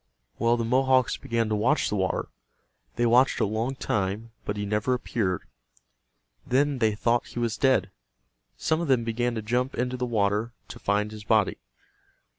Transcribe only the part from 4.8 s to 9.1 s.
appeared. Then they thought he was dead. Some of them